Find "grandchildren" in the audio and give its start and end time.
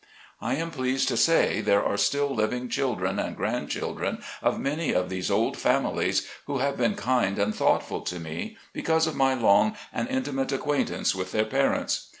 3.37-4.23